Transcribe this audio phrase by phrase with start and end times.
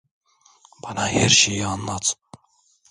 [0.83, 2.15] Bana her şeyi anlat.